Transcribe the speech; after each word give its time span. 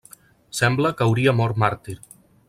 Sembla 0.59 0.91
que 1.01 1.05
hauria 1.07 1.35
mort 1.41 1.61
màrtir. 1.65 1.99